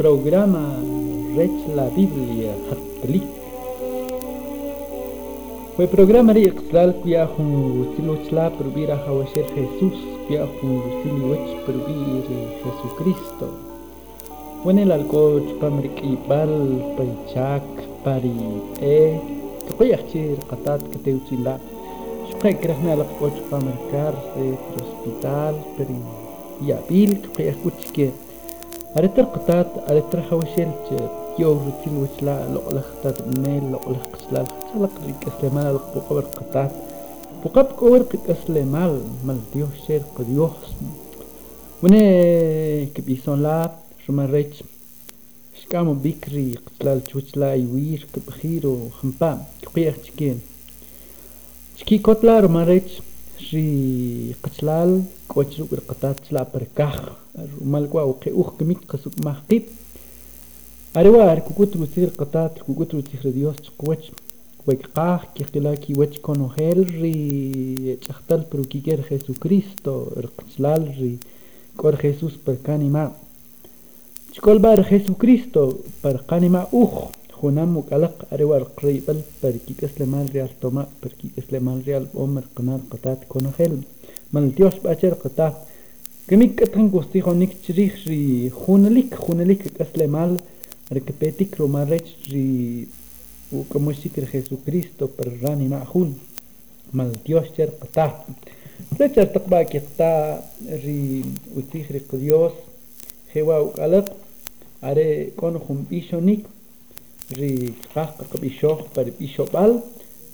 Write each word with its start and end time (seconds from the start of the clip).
programa 0.00 0.80
Rech 1.36 1.60
la 1.76 1.90
Biblia 1.90 2.54
Hatlik. 2.70 3.22
Fue 5.76 5.86
programa 5.88 6.32
Rexal 6.32 6.94
Pia 7.02 7.26
Hun 7.26 7.84
Usiluchla 7.84 8.48
Probira 8.56 8.96
Hawasher 8.96 9.44
Jesús 9.54 9.98
Pia 10.26 10.46
Hun 10.46 10.80
Usiliwech 10.88 11.64
Probir 11.66 12.24
Jesucristo. 12.64 13.46
Fue 14.62 14.72
en 14.72 14.78
el 14.78 14.92
alcohol 14.92 15.42
Pamrik 15.60 16.02
Ibal 16.02 16.94
Paichak 16.96 17.62
Pari 18.02 18.32
E. 18.80 19.20
Tokoyachir 19.68 20.38
Katat 20.48 20.80
Kateuchila. 20.92 21.60
Shukaikrahna 22.30 22.96
Lakoch 22.96 23.38
Pamarkar 23.50 24.14
Hospital 24.72 25.54
Peri 25.76 26.00
Yabil 26.62 27.20
Tokoyakuchke. 27.20 28.29
أريتر 28.96 29.22
قطات 29.22 29.66
أريتر 29.90 30.22
حوشل 30.22 30.70
يو 31.38 31.52
روتين 31.52 31.96
وشلا 31.96 32.54
لقلق 32.54 32.84
قطات 33.04 33.38
ميل 33.38 33.72
لقلق 33.72 34.08
قشلا 34.12 34.42
لقلق 34.42 34.90
ريك 35.06 35.32
أسلمان 35.32 35.74
لقبو 35.74 36.00
قبر 36.00 36.20
قطات 36.24 36.70
بقب 37.44 37.66
قبر 37.66 38.02
قيك 38.02 38.20
أسلمان 38.30 39.02
مال 39.24 39.38
ديوه 39.54 39.68
شير 39.86 40.02
قديوه 40.16 40.50
ونه 41.82 42.04
كبيسون 42.94 43.42
لا؟ 43.42 43.70
شما 44.06 44.26
ريتش 44.26 44.62
شكامو 45.62 45.92
بيكري 45.92 46.54
قتلا 46.66 46.92
الجوشلا 46.92 47.54
يوير 47.54 48.06
كبخيرو 48.14 48.88
خمبام 48.88 49.42
كقيق 49.62 49.96
تشكين 50.02 50.40
تشكي 51.76 51.98
كتلا 51.98 52.40
رما 52.40 52.64
ريتش 52.64 52.92
شي 53.48 54.32
قتلال 54.32 55.02
كوتشلو 55.28 55.66
قطات 55.88 56.16
تلا 56.30 56.46
بركاخ 56.54 57.20
malkwa 57.64 58.04
uqi 58.12 58.30
uj 58.40 58.48
kimik 58.58 58.80
qasuk 58.90 59.14
mahqip 59.24 59.64
arewar 60.98 61.38
kukutru 61.46 61.86
sir 61.94 62.10
qatat 62.20 62.52
kukutru 62.66 63.02
sir 63.08 63.32
dios 63.32 63.56
chqwach 63.66 64.06
wekqaj 64.66 65.20
kiqila 65.34 65.72
ki 65.82 65.92
wach 66.00 66.16
conocer 66.26 66.76
ri 67.00 67.16
chaqtal 68.04 68.40
pero 68.50 68.62
kiker 68.72 69.00
jesucristo 69.08 69.94
rqchlal 70.24 70.82
ri 71.00 71.14
kor 71.80 71.94
jesus 72.02 72.34
per 72.44 72.56
kanima 72.66 73.04
chkol 74.34 74.58
bar 74.64 74.78
jesucristo 74.90 75.62
per 76.02 76.16
kanima 76.30 76.62
uj 76.82 76.94
ukalaq 77.42 78.16
arewar 78.32 78.64
qribal 78.76 79.18
per 79.40 79.54
kikes 79.66 79.92
lemal 79.98 80.26
real 80.34 80.50
toma 80.60 80.82
per 81.00 81.12
kikes 81.18 81.46
lemal 81.52 81.78
real 81.86 82.04
omer 82.14 82.44
qanar 82.54 82.80
qatat 82.90 83.20
conocer 83.28 83.70
mal 84.32 84.46
dios 84.56 84.76
bacher 84.84 85.14
qatat 85.22 85.54
كميك 86.30 86.54
كتن 86.54 86.88
قوستي 86.90 87.20
خونيك 87.20 87.52
تشريخ 87.62 88.08
ري 88.08 88.50
خونليك 88.50 89.14
خونليك 89.14 89.62
كسل 89.78 90.08
مال 90.08 90.36
ركبتيك 90.92 91.60
روما 91.60 91.84
ريتش 91.84 92.12
ري 92.32 92.86
وكمشيك 93.52 94.18
رخيسو 94.18 94.56
كريستو 94.66 95.08
براني 95.18 95.68
معخول. 95.68 96.10
مال 96.92 97.12
ديوش 97.26 97.48
تر 97.56 97.70
قطع. 97.80 98.24
تشر 98.98 99.24
تقبا 99.24 99.62
كيقطع 99.62 100.40
ري 100.70 101.22
وتيخ 101.56 101.92
ري 101.92 102.00
قديوس 102.12 102.52
خوا 103.34 103.58
وقلق 103.58 104.06
are 104.82 105.32
con 105.36 105.54
un 105.56 105.86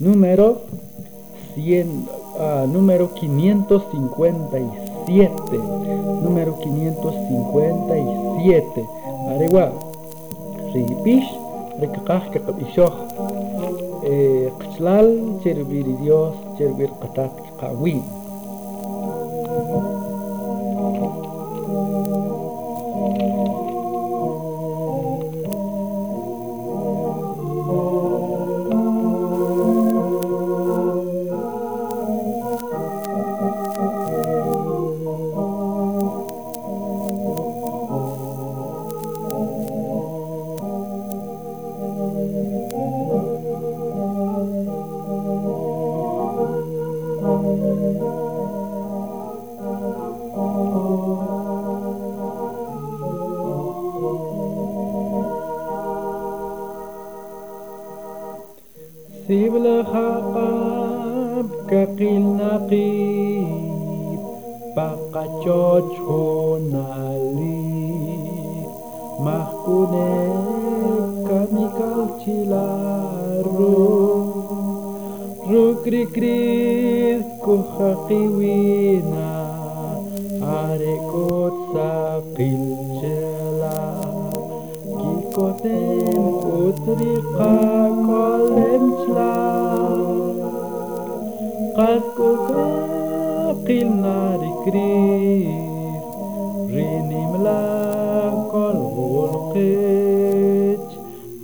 número 0.00 0.62
100 1.54 1.86
uh, 2.36 2.66
número 2.66 3.08
556 3.14 4.86
7, 5.06 5.30
número 6.22 6.54
557. 6.58 8.84
Arewa, 9.30 9.72
ripish, 10.74 11.30
rekakah 11.78 12.26
kakabishoh, 12.32 12.94
qchlal, 14.58 15.38
cherbir 15.42 15.86
Dios, 16.02 16.34
cherbir 16.58 16.90
qatat 16.98 17.30
qawin. 17.60 18.02
سيب 59.27 59.55
الخقاب 59.55 61.45
كقيل 61.69 62.21
نقيب 62.21 63.47
بقى 64.75 65.27
جوج 65.45 65.91
هنالي 66.09 67.61
محكونة 69.19 70.11
كميكال 71.27 72.07
تلارو 72.25 73.71
رو 75.49 75.75
كري 75.85 76.05
كريس 76.05 77.14
كوخاقيوينا 77.45 79.31
أريكوت 80.43 81.53
ساقيل 81.73 82.75
جلا 83.01 83.81
كيكوتين 84.85 86.23
كوتريقا 86.41 87.51
كولم 88.05 88.85
جلا 89.07 89.35
قد 91.77 92.01
كوكاقيل 92.17 93.89
ناري 94.01 94.51
كريس 94.65 96.03
ريني 96.73 97.21
ملا 97.31 97.63
كل 98.51 98.77
غلقيت 98.97 100.87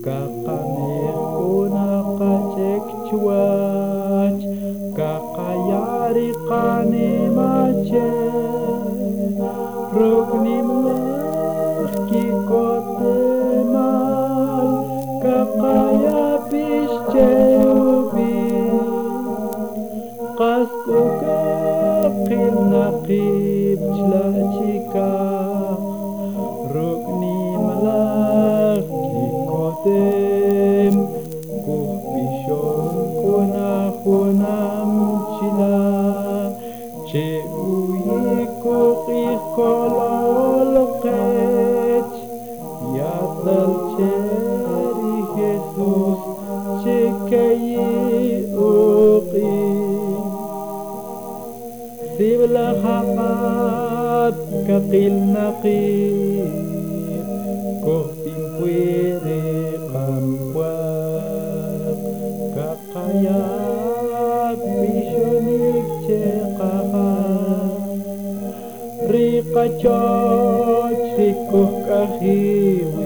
كاقانيخ 0.05 1.17
كونا 1.37 1.89
قاجك 2.19 2.87
جواج 3.11 4.39
كاقاياري 4.97 5.30
कही 71.88 73.01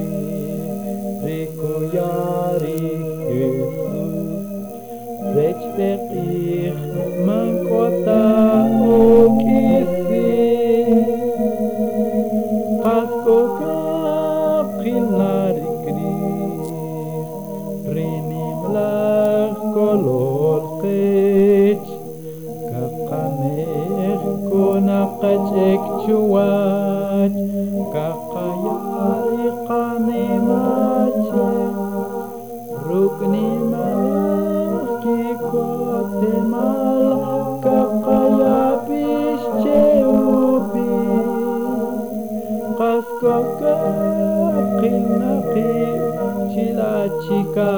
Pena 44.86 45.34
pib 45.52 46.50
și 46.50 46.72
la 46.74 47.04
cica 47.22 47.72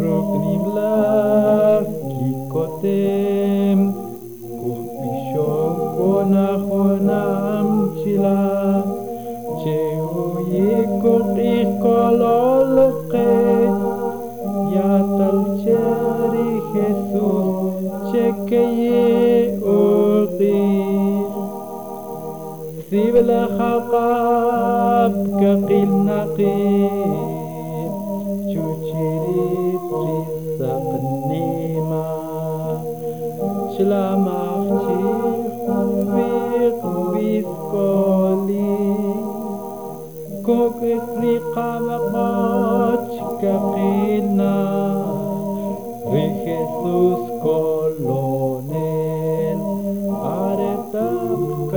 Rognim 0.00 0.64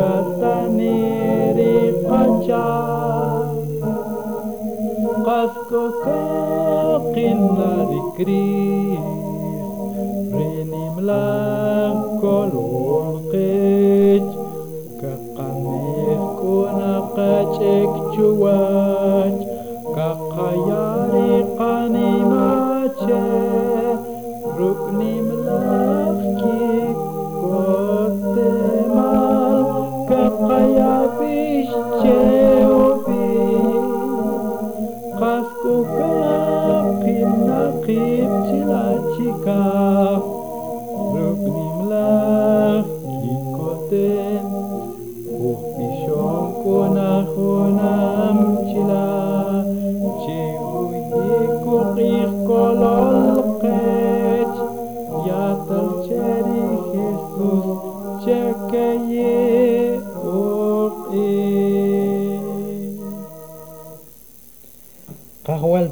करता 0.04 0.54
मेरे 0.70 1.74
पंचा 2.04 2.64
कसको 5.28 5.84
का 6.00 6.18
किन्ना 7.14 7.70
रिक्री 7.92 8.42
प्रेनिमला 10.32 11.22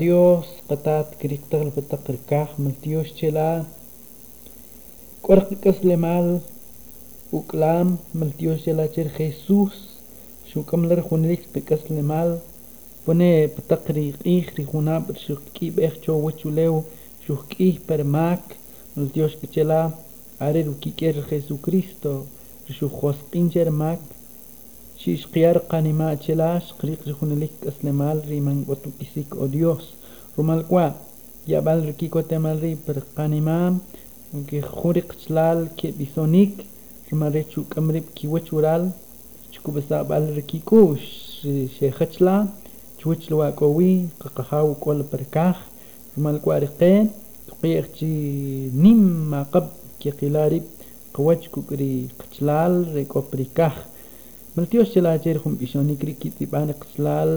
Dios, 0.02 0.48
Katat, 0.68 1.16
Krikta, 1.20 1.58
Lpeta, 1.64 1.96
Krikah, 1.96 2.50
Maltios, 2.58 3.14
Chela, 3.14 3.68
Korkikas, 5.22 5.84
Lemal, 5.84 6.42
Uklam, 7.32 8.00
Maltios, 8.16 8.64
Chela, 8.64 8.88
Cher, 8.92 9.10
Jesús, 9.10 10.02
Shukam, 10.50 10.88
Lerjunelix, 10.90 11.46
Pekas, 11.54 11.84
Lemal, 11.92 12.42
Pone, 13.06 13.48
Pata, 13.50 13.78
Krikhi, 13.78 14.50
Krikhuna, 14.52 15.06
Shukki, 15.24 15.70
Bechcho, 15.70 16.20
Wechuleu, 16.20 16.84
Shukki, 17.28 17.80
Permak, 17.80 18.42
Maltios, 18.96 19.38
Chela, 19.52 19.94
Arer, 20.40 20.66
Ukiker, 20.68 21.14
Jesucristo, 21.30 22.26
Shukhos, 22.68 23.18
Pincher, 23.30 23.70
Mak, 23.70 24.00
are 25.08 25.16
ru 25.16 25.18
kik'er 25.18 25.26
Jesucristo 25.26 25.26
xuq 25.26 25.26
josq'in 25.26 25.26
chermak 25.26 25.26
xix 25.26 25.26
qiyar 25.34 25.60
qanima 25.70 26.16
chela 26.18 26.60
xqriq 26.60 27.00
rijunelik 27.06 27.52
k'aslemal 27.62 28.22
riman 28.30 28.66
otu 28.68 28.92
kisik 29.00 29.36
o 29.36 29.48
Dios 29.48 29.84
rumal 30.38 30.64
kwa 30.64 30.94
yabal 31.48 31.82
rikiko 31.86 32.22
temal 32.22 32.60
ri 32.62 32.76
per 32.76 33.02
qanimam 33.16 33.80
que 34.48 34.62
juri 34.62 35.02
qchlal 35.02 35.70
ke 35.78 35.92
bisonik 35.92 36.54
rimare 37.10 37.44
chu 37.50 37.66
kamrib 37.70 38.06
kiwachural 38.14 38.92
chukubasa 39.52 40.04
bal 40.04 40.26
rikikush 40.36 41.08
shechachla 41.78 42.48
chuch 43.00 43.30
lo 43.30 43.42
akowi 43.42 44.10
qaqahaw 44.20 44.76
kol 44.80 45.04
perkaj 45.04 45.56
rumal 46.16 46.40
kwariqen 46.40 47.10
tuqiychi 47.48 48.72
nim 48.74 49.02
maqab 49.32 49.66
ki 50.00 50.12
qilarib 50.20 50.64
qawach 51.14 51.50
kukri 51.54 52.08
qchlal 52.20 52.94
re 52.94 53.06
koprikaj 53.06 53.74
maltios 53.74 53.91
Melkios 54.56 54.90
jelajer 54.94 55.38
hum 55.44 55.54
isho 55.66 55.82
nikri 55.90 56.14
kiti 56.22 56.46
bane 56.54 56.74
qslal 56.82 57.32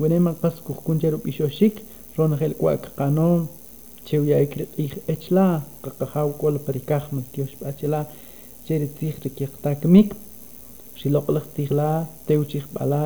wene 0.00 0.18
man 0.24 0.34
qas 0.42 0.56
kukun 0.66 0.98
jerup 1.02 1.24
isho 1.30 1.48
shik 1.58 1.74
ron 2.16 2.32
gel 2.40 2.54
kwa 2.60 2.72
qano 2.98 3.28
chewya 4.06 4.36
ikri 4.46 4.64
qih 4.76 4.94
echla 5.14 5.46
qaqahaw 5.82 6.28
kol 6.40 6.56
parikaj 6.66 7.04
melkios 7.14 7.52
bachela 7.60 8.00
cheri 8.66 8.88
tij 8.96 9.14
rikiqtak 9.24 9.80
mik 9.94 10.08
xiloqlaj 11.00 11.46
tijla 11.56 11.90
teuchij 12.26 12.64
bala 12.74 13.00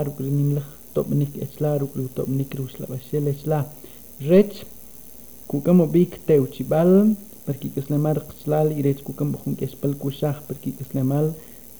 top 0.94 1.08
nik 1.20 1.32
echla 1.44 1.70
rukri 1.80 2.04
topnik 2.16 2.50
ruxlabashel 2.58 3.24
echla 3.34 3.58
rech 4.30 4.56
kukamo 5.50 5.84
bik 5.94 6.12
teu 6.28 6.44
chibal 6.54 6.90
teuchibal 6.90 7.16
parkikislemal 7.46 8.18
qchlal 8.28 8.68
irech 8.80 9.00
kukamo 9.06 9.36
junkeespal 9.42 9.92
kuxaj 10.02 10.36
parkikislemal 10.48 11.26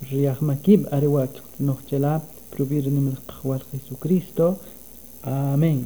riach 0.07 0.41
makib 0.41 0.87
arewat 0.93 1.31
nochela 1.59 2.23
probir 2.51 2.87
nimel 2.87 3.17
qwal 3.27 3.61
Jesucristo 3.73 4.59
amén. 5.23 5.85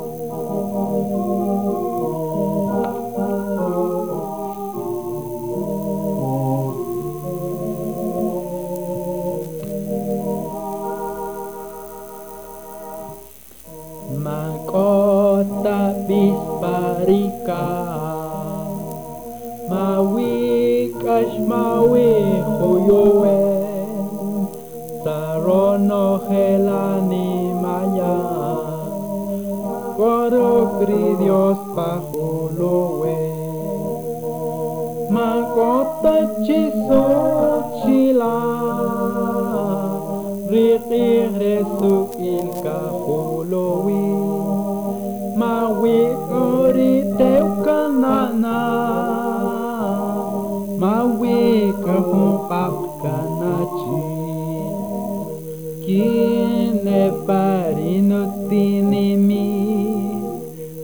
minimi 58.65 59.53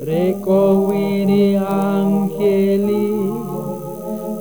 Recowiri 0.04 1.56
angeli 1.56 3.08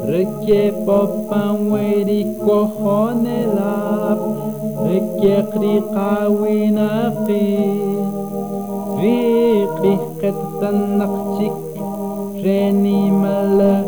Reque 0.04 0.76
popan 0.84 1.72
weri 1.72 2.28
cojonelap 2.44 4.20
Reque 4.84 5.36
krikawinaki 5.56 7.48
Vikri 9.00 9.96
ketan 10.20 11.00
nakchik 11.00 11.56
Reni 12.44 13.08
malak 13.08 13.79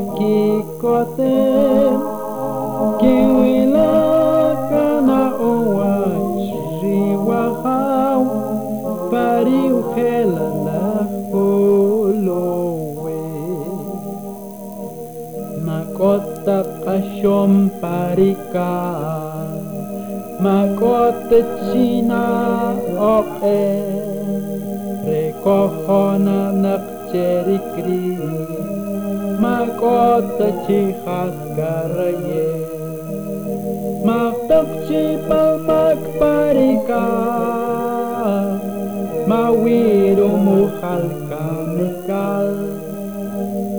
Čompariká 17.21 18.81
má 20.41 20.65
kotečina 20.73 22.25
ope, 22.97 23.61
prekohona 25.05 26.49
nak 26.49 26.81
pčeri 26.81 27.61
kri, 27.77 28.17
má 29.37 29.69
koteči 29.77 30.97
haskaraje. 31.05 32.49
Má 34.01 34.33
topči 34.49 35.21
palpak 35.29 36.01
parika, 36.17 37.05
má 39.29 39.53
viru 39.61 40.41
kamikal, 40.81 41.61
mikal, 41.77 42.49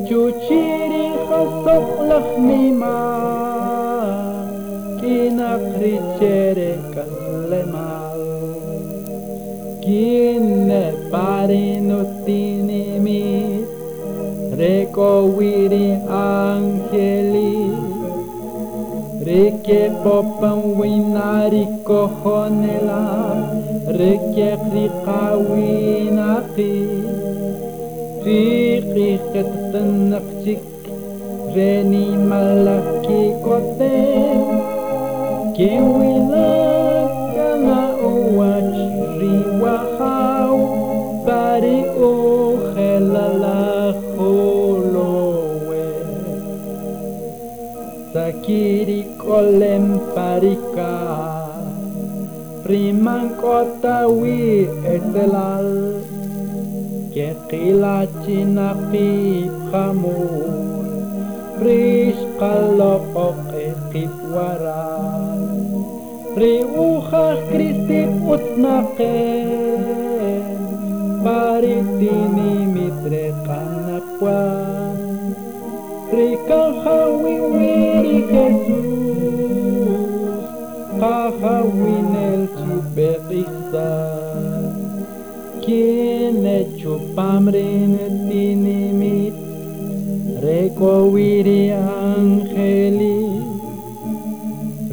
čučiri 0.07 1.11
hasok 1.27 1.87
lahmima. 2.07 3.12
Rico 14.93 15.25
wiri 15.25 15.97
angeli. 16.05 17.73
Reke 19.25 19.89
popan 20.05 20.77
wina 20.77 21.49
riko 21.49 22.13
honela 22.21 23.01
Reke 23.89 24.51
rika 24.69 25.41
wina 25.49 26.45
ki 26.53 26.77
Riki 28.21 29.17
kettenak 29.33 30.29
chik 30.45 30.61
Reni 31.57 32.13
malaki 32.29 33.33
kote. 33.41 33.97
Kiwila 35.57 36.53
kana 37.33 37.97
uwach 37.97 38.77
riwahau 39.17 40.61
Bari 41.25 41.81
uwach 41.97 42.52
κυρικόλεμ 48.45 49.99
παρικά. 50.15 51.01
Πριμάν 52.63 53.31
κοταουί 53.41 54.69
ετελάλ 54.85 55.67
και 57.13 57.33
κυλάτσι 57.47 58.49
να 58.55 58.77
πει 58.91 59.51
πραμού 59.71 60.43
πρις 61.59 62.15
καλόπωκ 62.39 63.53
εκεί 63.55 64.09
πουαρά 64.19 65.01
πριούχα 66.35 67.37
χριστή 67.49 68.09
πουτναχέ 68.25 69.47
παρί 71.23 71.85
την 71.99 72.33
ημίτρε 72.61 73.33
καναπουάρ 73.47 74.72
ريكاخاوي 76.15 77.41
وميريكازوس 77.41 78.93
قاخاوي 81.01 81.95
نالتي 82.13 82.73
باقيسا 82.97 83.93
كينا 85.63 86.63
تشوف 86.63 87.19
عمرين 87.19 87.97
الدينيميت 88.11 89.33
ريكو 90.45 90.87
ويري 91.15 91.73
انخيلي 91.75 93.29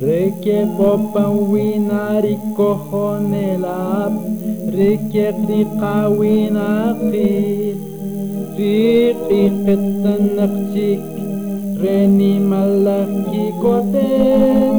ريكي 0.04 0.66
بوبا 0.66 1.28
ويناري 1.28 2.38
كوخوني 2.58 3.58
لاب 3.58 4.14
ريكي 4.76 5.28
قريقا 5.28 6.08
ويناقيل 6.08 7.79
Δίχη 8.60 9.52
χέτσαν 9.66 10.40
αχτσίκ, 10.40 11.02
ρένι 11.82 12.40
μαλαχή 12.40 13.54
κοτέν 13.62 14.74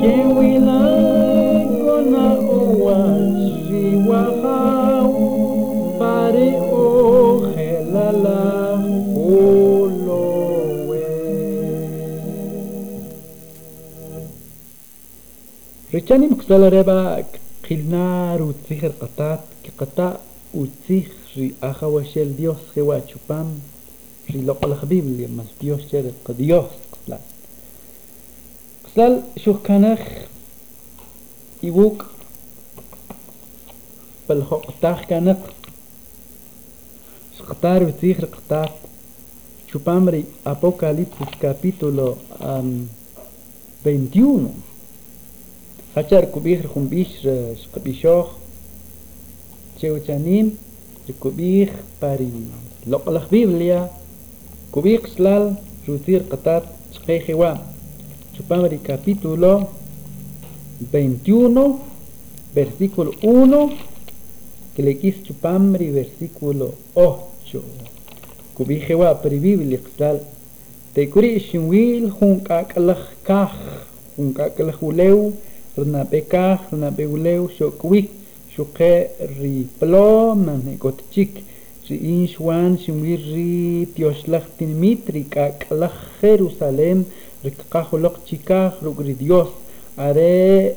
και 0.00 0.12
ουιλάγκο 0.38 1.96
να 2.12 2.26
ουαζί 2.82 3.86
ουαχάου 4.08 5.12
πάρε 5.98 6.48
ο 6.72 6.84
χελαλά 7.54 8.84
ουλόε. 9.14 10.42
Ρετσάνι 15.90 16.26
μου 16.26 16.36
ξαλαρέβα 16.36 17.26
κυλνάρου 17.66 18.54
τσίχερ 18.64 18.90
κατάτ 18.98 19.40
και 19.62 19.70
κατά 19.76 20.20
ουτσίχ 20.52 21.21
utzih 21.32 21.40
ri 21.40 21.54
ajawashel 21.60 22.36
Dios 22.36 22.58
jewa 22.74 23.00
chupam 23.00 23.60
ri 24.28 24.42
loqalaj 24.42 24.84
Biblia 24.84 25.28
mas 25.28 25.46
Dios 25.60 25.80
cher 25.90 26.04
Dios 26.36 26.70
qla 27.06 27.18
qlal 28.92 29.22
shukkanaj 29.36 30.00
ibuk 31.62 32.06
bal 34.28 34.42
hoqtaj 34.42 35.06
kanaq 35.08 35.40
shqtar 37.36 37.82
utzih 37.82 38.16
ri 38.20 38.28
qatat 38.28 38.72
chupam 39.68 40.08
ri 40.08 40.26
Apocalipsis 40.44 41.32
capítulo 41.40 42.18
um, 42.40 42.88
21 43.84 44.50
hachar 45.94 46.26
kubih 46.30 46.60
rumbish 46.62 47.24
shqabishoh 47.62 48.28
chewchanim 49.78 50.58
kubih 51.10 51.66
pari 51.98 52.30
loqlaj 52.86 53.26
Biblia 53.26 53.90
kubih 54.70 55.02
slal 55.10 55.58
rutir 55.82 56.22
qatat 56.30 56.62
chqejewa 56.94 57.58
chupamri 58.38 58.78
capítulo 58.78 59.66
21 60.78 62.54
versículo 62.54 63.10
1 63.18 64.78
que 64.78 64.82
le 64.86 64.94
quis 64.94 65.18
chupamri 65.26 65.90
versículo 65.90 66.78
8 66.94 68.54
kubijewa 68.54 69.18
pari 69.18 69.42
Biblia 69.42 69.82
slal 69.98 70.22
te 70.94 71.10
kuri 71.10 71.42
shinwil 71.42 72.14
hun 72.14 72.46
kakalaj 72.46 73.02
kaj 73.26 73.50
hun 74.14 74.30
kakalaj 74.30 74.78
uleu 74.78 75.34
rnabe 75.74 76.20
kaj 76.30 76.70
rnabe 76.70 77.04
uleu 77.10 77.50
shokwik 77.58 78.21
شوقه 78.56 79.10
ری 79.40 79.68
بلا 79.80 80.34
من 80.34 80.62
گوتچیک 80.80 81.30
ری 81.88 81.96
این 81.96 82.26
شوان 82.26 82.78
شمی 82.86 83.16
ری 83.16 83.88
تیوش 83.94 84.28
لخ 84.28 84.44
تین 84.58 84.68
میت 84.68 85.10
ری 85.10 85.24
که 85.30 85.54
کلخ 85.60 85.94
خیروسالیم 86.20 87.06
ری 87.44 87.50
که 87.50 89.46
اره 89.98 90.76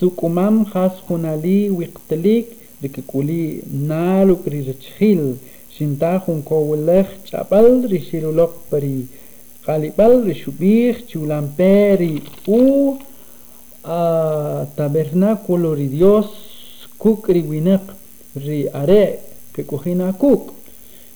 سوکومام 0.00 0.64
خاص 0.64 0.92
خونالی 1.06 1.68
ویقتلیک 1.68 2.46
ری 2.82 2.88
که 2.88 3.02
کولی 3.02 3.62
نالو 3.72 4.34
گری 4.46 4.60
رچخیل 4.70 5.36
شنتاخون 5.70 6.42
کوو 6.42 6.74
لخ 6.74 7.06
چابل 7.24 7.88
ری 7.88 8.00
شیرو 8.10 8.32
لخ 8.40 8.50
بری 8.70 9.08
قلیبل 9.66 10.24
ری 10.24 10.34
شبیخ 10.34 11.06
چولان 11.06 11.54
پیری 11.56 12.22
او 12.46 12.98
تابرناکولو 14.76 15.74
ری 15.74 15.88
دیوس 15.88 16.47
kukri 16.98 17.42
winaq 17.42 17.84
ri 18.36 18.68
are 18.68 19.18
pekuhina 19.52 20.12
kuk. 20.12 20.54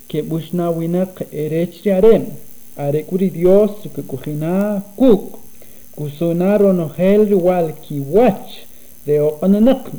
Ke 0.09 0.23
bushna 0.23 0.71
winaq 0.71 1.23
erechri 1.33 1.91
are 1.93 2.15
are 2.77 3.03
curi 3.09 3.31
dios 3.31 3.73
pekuhina 3.95 4.83
kuk. 4.97 5.39
Kusunaro 5.97 6.73
no 6.73 6.89
hel 6.89 7.29
wal 7.35 7.73
ki 7.83 8.01
watch, 8.01 8.67
de 9.05 9.19
oqananaq 9.19 9.91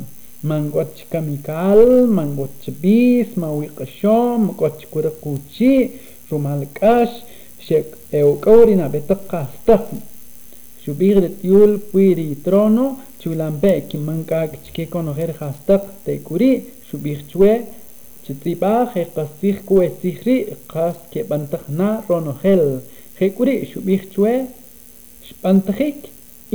mangot 0.42 0.94
kamikal 1.10 2.06
mangot 2.06 2.60
bis 2.80 3.28
mawiqashom 3.36 4.38
mangot 4.46 4.78
kurakuchi 4.92 5.92
rumalqash 6.30 7.14
shek 7.66 7.86
euqorina 8.12 8.88
betaqastaqni 8.92 10.13
subir 10.84 11.20
de 11.20 11.30
tiul 11.40 11.72
puiri 11.90 12.28
trono 12.44 12.86
chulambek 13.20 13.88
mankak 14.06 14.50
chke 14.64 14.84
conocer 14.92 15.30
hastap 15.40 15.82
te 16.04 16.12
curi 16.26 16.52
subir 16.88 17.18
chue 17.30 17.52
chitriba 18.24 18.74
he 18.92 19.02
qasih 19.14 19.56
kue 19.68 19.86
sihri 20.00 20.36
qas 20.72 20.96
ke 21.12 21.20
bantajna 21.30 21.90
ronogel 22.08 22.64
he 23.18 23.26
curi 23.36 23.56
subir 23.72 24.02
chue 24.12 24.34
spantajik 25.28 26.00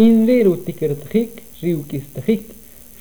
inri 0.06 0.38
rutikirtajik 0.48 1.32
riukistajik 1.62 2.44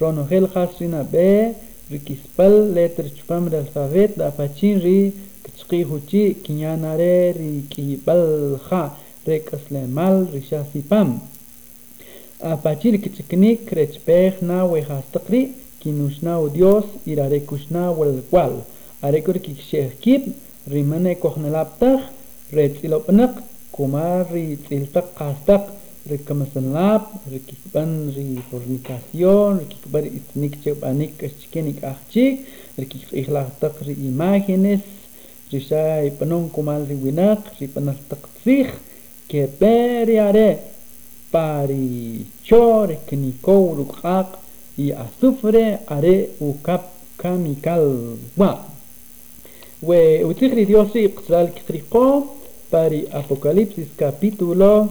ronogel 0.00 0.44
has 0.54 0.70
rina 0.80 1.02
be 1.12 1.54
rikispal 1.92 2.54
letter 2.74 3.06
chpam 3.16 3.44
del 3.50 3.64
alfabet 3.64 4.10
la 4.20 4.28
pachin 4.38 4.76
ri 4.84 5.00
kichqi 5.44 5.80
huchi 5.90 6.24
kinyanare 6.44 7.16
ri 7.38 7.52
kibal 7.72 8.24
kha 8.66 8.82
tekas 9.28 9.68
le 9.70 9.82
mal 9.86 10.16
rishasi 10.32 10.80
pam. 10.90 11.20
A 12.40 12.56
pachir 12.56 12.94
kichikni 13.02 13.50
krechpeh 13.68 14.40
na 14.40 14.64
wehastakri, 14.64 15.52
kinushna 15.80 16.38
o 16.40 16.48
Dios 16.48 16.86
irare 17.04 17.40
kushna 17.48 17.90
o 17.92 18.04
el. 18.04 18.22
Arekur 19.02 19.38
kikshek 19.44 20.00
kip, 20.00 20.24
rimane 20.66 21.12
kohnelaptak, 21.22 22.00
rechilopnak, 22.52 23.42
kumar 23.70 24.24
rechiltak 24.32 25.14
kastak, 25.14 25.64
rekamasanlap, 26.08 27.04
rekikban 27.30 28.10
ri 28.16 28.40
fornicación, 28.50 29.60
rekikban 29.60 30.04
itnik 30.18 30.54
chepanik 30.62 31.18
kashchikenik 31.18 31.84
achik, 31.84 32.46
rekikikikilaktak 32.78 33.74
ri 33.86 33.94
imágenes, 34.08 34.80
rishai 35.52 36.10
ri 36.88 36.94
winak, 37.02 37.40
ri 37.60 37.68
que 39.28 39.46
pelearé 39.46 40.58
parichor 41.30 42.88
knikorukak 43.06 44.28
y 44.76 44.92
azufre 44.92 45.78
haré 45.86 46.30
ukap 46.40 46.82
kamikal 47.16 48.16
we 49.82 50.24
utzikri 50.24 50.64
diosi 50.66 51.02
xal 51.26 51.46
pari 52.70 53.06
apocalipsis 53.12 53.88
capítulo 53.96 54.88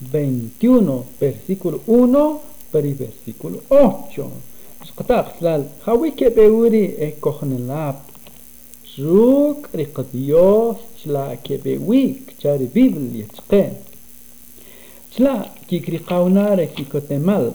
21 0.00 1.04
versículo 1.20 1.80
1 1.86 2.40
pari 2.70 2.92
versículo 2.92 3.62
8 3.68 4.30
xal 5.40 5.62
que 6.16 6.28
beuri 6.30 6.84
Zuk 8.98 9.68
tla 11.02 11.36
kebe 11.42 11.78
wik, 11.78 12.38
tla 12.40 12.56
de 12.58 12.66
bibel 12.66 13.06
yetske. 13.20 13.62
Tla 15.14 15.36
ki 15.66 15.80
krikaunare 15.80 16.66
ki 16.74 16.84
kote 16.84 17.18
mal, 17.18 17.52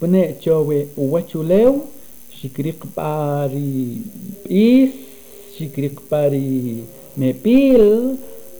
bune 0.00 0.22
chowe 0.42 0.78
uwachuleu, 0.96 1.82
shikrik 2.36 2.82
pari 2.94 4.02
is, 4.48 4.92
shikrik 5.56 6.00
pari 6.10 6.84
mepil, 7.16 8.16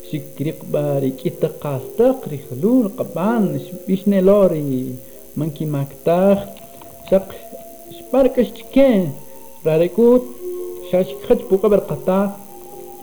shikrik 0.08 0.61
pari 0.72 1.12
kitakastak, 1.20 2.26
rihlur 2.30 2.90
kaban, 2.96 3.58
bishne 3.87 4.20
lori, 4.22 4.96
manki 5.37 5.66
maktak, 5.66 6.48
shak 7.08 7.28
shparkash 7.96 8.54
chiken, 8.56 9.12
rarekut, 9.64 10.24
shashkhat 10.90 11.40
pukabar 11.48 11.82
qatak, 11.88 12.35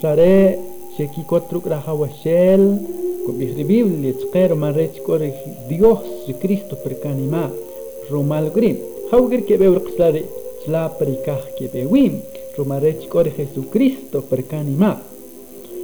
rare 0.03 0.70
Shekikot 0.97 1.49
raja 1.65 1.93
washel, 1.93 2.79
Biblia, 3.25 4.13
tsqero 4.13 4.55
marrech 4.55 5.01
kore 5.03 5.33
Dios 5.69 6.03
Cristo 6.39 6.75
percanima, 6.75 7.49
Romal 8.09 8.51
grim. 8.51 8.77
Hauger 9.09 9.45
que 9.45 9.57
beur 9.57 9.79
xlare, 9.79 10.23
tla 10.65 10.89
perikaj 10.89 11.55
que 11.57 11.69
bewim, 11.69 12.21
Romarrech 12.57 13.07
kore 13.07 13.31
Jesucristo 13.31 14.21
percanima. 14.21 14.99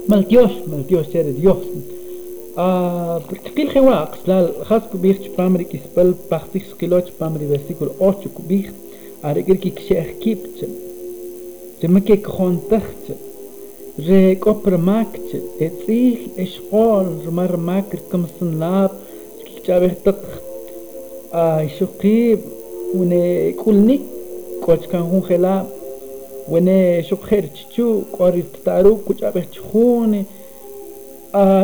Mal 0.07 0.23
Dios, 0.23 0.51
mal 0.67 0.83
Dios 0.83 1.07
ser 1.11 1.25
Dios. 1.33 1.63
Tqil 3.45 3.69
jewa, 3.71 4.11
xlal, 4.11 4.65
has 4.67 4.83
kubich 4.91 5.31
pamri 5.37 5.65
kispel, 5.65 6.15
partix 6.27 6.73
kiloch 6.77 7.11
pamri 7.17 7.45
versículo 7.45 7.95
8 7.99 8.27
kubich, 8.35 8.71
aregir 9.21 9.57
kikshech 9.57 10.19
kipchen. 10.19 10.73
Temek 11.79 12.23
kontachten. 12.23 13.26
Ze 13.97 14.35
kopermakje, 14.39 15.41
het 15.57 15.73
zich 15.85 16.19
is 16.35 16.53
school, 16.53 17.05
maar 17.31 17.59
makker 17.59 17.99
komt 18.09 18.29
zijn 18.37 18.57
lab, 18.57 18.93
kiktjabertak, 19.43 20.21
shokib, 21.67 22.39
une 22.93 23.53
kulnik, 23.57 24.01
kochkan 24.61 25.09
hun 25.09 25.23
gelab, 25.23 25.65
wene 26.45 27.01
shokher 27.03 27.49
chichu, 27.53 28.05
kwarit 28.11 28.63
taru, 28.63 28.97
kuchaber 29.01 29.45
chichune, 29.49 30.25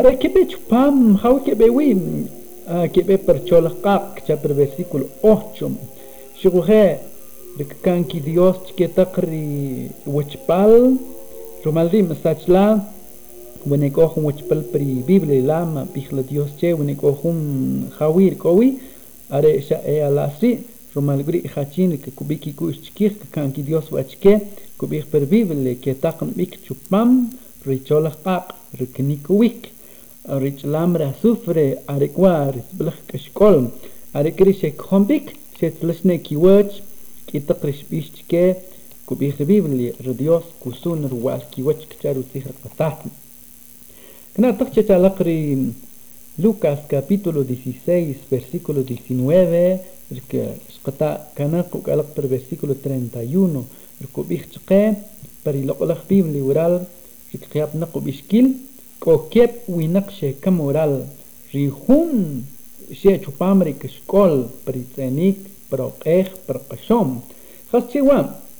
rekebe 0.01 0.45
chupam, 0.47 1.15
hau 1.21 1.37
kebe 1.45 1.69
wim, 1.69 2.29
kebe 2.91 3.17
percholakak, 3.17 4.25
chaper 4.25 4.55
versículo 4.55 5.05
8, 5.21 5.69
shokhe, 6.41 6.97
rekakan 7.57 8.07
ki 8.09 8.19
Dios 8.25 8.57
chiquetakri, 8.65 9.91
wechpal, 10.05 10.97
Romaldim 11.63 12.13
sachla 12.21 12.83
wene 13.65 13.89
kohum 13.89 14.25
wachpal 14.25 14.63
pri 14.63 15.01
Biblia 15.07 15.41
lama 15.41 15.85
pihla 15.85 16.21
Dios 16.21 16.49
che 16.59 16.73
wene 16.73 16.93
kohum 16.97 17.89
khawir 17.97 18.35
kowi 18.35 18.81
are 19.29 19.61
sha 19.61 19.79
e 19.87 20.01
alasi 20.01 20.59
romalgri 20.93 21.41
khachin 21.47 21.97
ke 22.01 22.11
kubiki 22.11 22.53
kush 22.53 22.81
chkir 22.83 23.15
kan 23.31 23.53
ki 23.53 23.63
Dios 23.63 23.89
wachke 23.91 24.41
kubik 24.77 25.09
per 25.09 25.25
Biblia 25.25 25.75
ke 25.75 25.95
taqn 25.95 26.33
bik 26.35 26.59
chupam 26.67 27.31
richola 27.65 28.11
qaq 28.11 28.51
riknikuwik 28.77 29.71
rich 30.43 30.63
lamra 30.65 31.13
sufre 31.21 31.79
are 31.87 32.07
kwar 32.09 32.53
blakh 32.73 33.07
kashkol 33.07 33.71
are 34.13 34.31
kri 34.31 34.53
she 34.53 34.71
khombik 34.71 35.31
she 35.57 35.71
tlashne 35.71 36.19
كو 39.05 39.15
بي 39.15 39.25
إيه 39.25 39.31
خبيب 39.31 39.67
لي 39.67 39.93
رديوس 40.05 40.43
كو 40.63 40.71
سونر 40.71 41.13
والكي 41.13 41.63
وجه 41.63 41.85
كتارو 41.89 42.21
تيخ 42.33 42.43
قطعتن 42.65 43.09
كنا 44.37 44.51
تخشى 44.51 44.81
تلقري 44.81 45.71
لوكاس 46.39 46.77
كابيتولو 46.89 47.43
16 47.43 48.13
فرسيكولو 48.31 48.81
19 48.81 49.77
ركا 50.13 50.55
سقطا 50.75 51.27
كنا 51.37 51.61
قو 51.61 51.81
كالقتر 51.81 52.27
فرسيكولو 52.27 52.75
31 52.85 53.65
ركو 54.03 54.21
بيخ 54.21 54.41
إيه 54.41 54.91
تقي 54.93 54.95
بري 55.45 55.61
لقلق 55.65 56.05
بيب 56.09 56.27
لي 56.33 56.41
ورال. 56.41 56.83
ركا 57.35 57.69
نقو 57.75 57.99
بيشكيل 57.99 58.53
كو 58.99 59.17
كيب 59.17 59.49
وينقشة 59.69 60.33
كم 60.41 60.59
ورال. 60.59 61.05
ريخون 61.55 62.45
شيء 63.01 63.25
شوبامريك 63.25 63.87
شكول 63.87 64.45
بريتانيك 64.67 65.35
بروقيخ 65.71 66.27
برقشوم 66.49 67.21
خاص 67.71 67.83
شي 67.93 68.01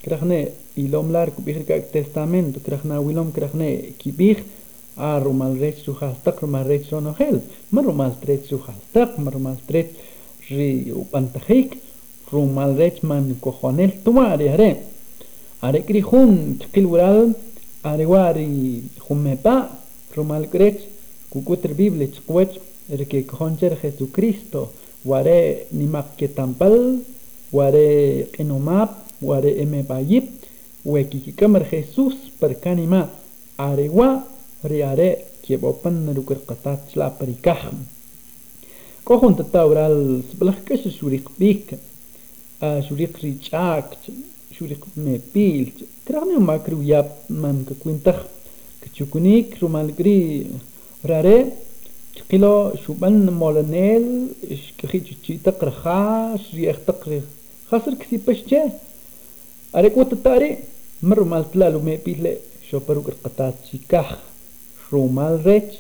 krachne 0.04 0.40
ilom 0.76 1.12
lar 1.12 1.32
kubih 1.36 1.66
ka 1.68 1.80
testamento 1.96 2.60
krachna 2.60 3.00
wilom 3.00 3.32
krachne 3.32 3.70
kibih 4.00 4.38
a 4.98 5.20
rumal 5.20 5.54
rech 5.64 5.78
su 5.86 5.94
hastak 5.94 6.42
rumal 6.42 6.66
rech 6.68 6.86
so 6.90 7.00
no 7.00 7.14
hel 7.20 7.42
mar 7.72 7.84
rumal 7.86 8.14
trech 8.22 8.44
su 8.50 8.58
hastak 8.66 9.18
mar 9.18 9.34
rumal 9.34 9.58
trech 9.68 9.90
ri 10.50 10.92
upantahik 11.02 11.78
rumal 12.32 12.76
rech 12.82 13.02
man 13.04 13.36
cojonel 13.42 13.92
tuare 14.04 14.48
are 14.56 14.72
are 15.62 15.80
kri 15.88 16.02
hun 16.10 16.58
tkil 16.60 16.86
wural 16.92 17.34
are 17.84 18.06
wari 18.14 18.84
humepa 19.08 19.56
rumal 20.16 20.46
grech 20.54 20.82
kukutr 21.32 21.74
bible 21.80 22.06
chkwech 22.16 22.54
erke 22.94 23.20
khoncher 23.26 23.74
jesucristo 23.82 24.62
ware 25.06 25.68
nimak 25.72 26.08
ketampal 26.18 27.00
ware 27.52 28.28
qinumap 28.34 29.03
ware 29.24 29.52
eme 29.64 29.84
payip, 29.84 30.26
wekikikamar 30.86 31.64
Jesus 31.72 32.16
perkanima, 32.40 33.10
arewa 33.58 34.24
reare, 34.64 35.10
kiebopan 35.42 36.06
narukar 36.06 36.40
katach 36.46 36.96
la 36.96 37.10
perikah. 37.10 37.72
Kohon 39.04 39.36
tataural 39.36 40.24
sebelah 40.30 40.58
kese 40.68 40.92
surik 40.92 41.28
bik, 41.40 41.74
surik 42.88 43.18
richak, 43.24 43.98
surik 44.56 44.84
mepil, 44.96 45.72
kerami 46.06 46.38
makru 46.40 46.84
yap 46.84 47.30
man 47.30 47.66
kekuintah, 47.66 48.20
kecukunik 48.82 49.60
rumalgri 49.60 50.48
rare, 51.04 51.38
Kilo 52.30 52.72
shuban 52.78 53.30
molanel, 53.34 54.30
شكخي 54.84 55.00
تشي 55.00 55.38
تقرخا 55.38 56.38
شريخ 56.38 56.78
تقرخ 56.88 57.24
خاصر 57.70 57.92
kisi 57.96 58.18
باش 58.28 58.38
Arecuata 59.76 60.16
tare, 60.16 60.68
marumal 61.00 61.50
tlalume 61.50 61.98
pile, 61.98 62.32
shoparukar 62.62 63.16
katachikaj, 63.24 64.20
rumal 64.92 65.42
rech, 65.42 65.80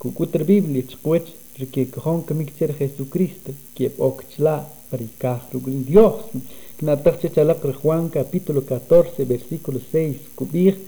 kukuter 0.00 0.42
biblia, 0.42 0.82
chkwech, 0.88 1.28
rike 1.58 1.84
kohon 1.92 2.24
kamikcher 2.24 2.72
Jesucristo, 2.78 3.52
kiep 3.74 4.00
okchla, 4.00 4.64
parikaj 4.88 5.52
rugrin 5.52 5.84
Dios. 5.84 6.32
Knatar 6.78 7.20
chachalak 7.20 7.60
Juan 7.82 8.08
capítulo 8.08 8.62
14, 8.64 9.28
versículo 9.28 9.84
6, 9.92 10.32
kubir, 10.34 10.80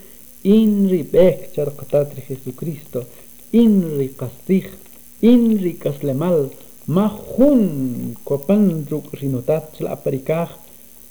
inri 0.42 1.02
bek 1.02 1.52
charqatatri 1.52 2.24
Jesucristo, 2.30 3.04
inri 3.52 4.08
kastij, 4.16 4.72
inri 5.20 5.76
kaslemal, 5.76 6.48
mahun, 6.86 8.16
kopan 8.24 8.86
rug 8.88 9.12
rinotat 9.20 9.76
chla 9.76 10.00
parikaj, 10.00 10.48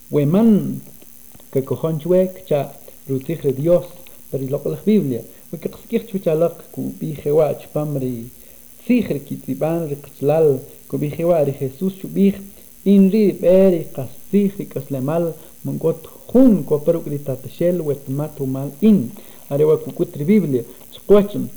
weman, 0.10 0.82
que 1.52 1.64
cojón 1.64 2.00
chuec 2.00 2.46
cha 2.46 2.74
protege 3.06 3.54
Dios 3.54 3.86
para 4.30 4.44
la 4.44 4.80
Biblia 4.86 5.22
we 5.52 5.58
que 5.60 5.70
xkich 5.70 6.06
chu 6.10 6.20
chalaq 6.20 6.56
ku 6.72 6.94
bi 7.00 7.14
khwa 7.14 7.54
chpamri 7.62 8.30
sikhr 8.86 9.18
kitiban 9.26 9.88
riqtlal 9.90 10.60
ku 10.88 10.98
Jesus 10.98 11.94
chu 12.00 12.08
bi 12.08 12.34
in 12.84 13.10
ri 13.12 13.34
beri 13.34 13.88
kaslemal 14.74 15.34
mongot 15.64 16.02
jun 16.32 16.64
ko 16.64 16.80
pero 16.80 17.02
shel 17.50 17.82
wet 17.82 18.08
matu 18.10 18.46
mal 18.46 18.72
in. 18.82 19.12
Are 19.50 19.64
wa 19.64 19.78
ku 19.78 19.92
Biblia 20.26 20.64
chqwachim 20.94 21.48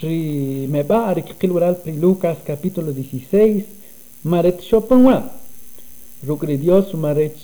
ri 0.00 0.66
me 0.68 0.82
va 0.82 1.12
ri 1.12 1.22
wral 1.50 1.76
pri 1.82 1.92
Lucas 1.98 2.38
capítulo 2.44 2.92
16 2.92 3.64
maret 4.24 4.60
shopanwa 4.62 5.30
Rukri 6.24 6.56
Dios 6.56 6.94
maret 6.94 7.36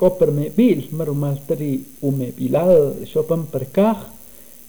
kopermebil 0.00 0.80
marmaltari 0.98 1.72
umebilad 2.08 3.02
xopanparkaj 3.10 3.98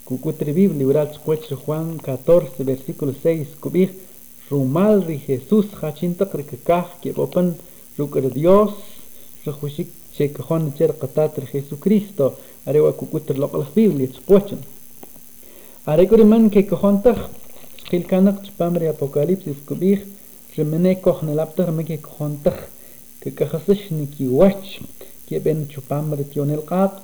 cucutri 0.05 0.51
biblia 0.53 0.87
uralch 0.87 1.17
cuelch 1.25 1.51
Juan 1.63 1.99
14 2.01 2.63
versículo 2.71 3.13
6 3.13 3.61
cubij 3.61 3.89
rumalri 4.49 5.17
Jesús 5.27 5.67
hachintaq 5.81 6.33
rikakaj 6.39 6.87
kiqopan 7.01 7.47
rukr 7.97 8.25
Dios 8.33 8.73
rejuxik 9.45 9.89
chekajon 10.15 10.73
cher 10.77 10.91
qatatri 11.01 11.45
Jesucristo 11.53 12.25
arewa 12.67 12.91
cucutri 12.99 13.37
loqlaj 13.37 13.69
biblia 13.75 14.09
chqwachan 14.15 14.61
arekuriman 15.91 16.49
kekajontaj 16.53 17.19
chqilkanaq 17.85 18.37
chpamri 18.47 18.85
Apocalipsis 18.93 19.59
cubij 19.67 19.99
rimene 20.57 20.91
kojnelaptaj 21.05 21.65
rmeke 21.69 21.97
kajontaj 22.07 22.57
tak 23.25 23.29
ككخصشني 23.29 24.07
كي 25.29 25.39
بين 25.39 25.67
شوبامر 25.69 26.17
تيون 26.33 26.51
القاق 26.51 27.03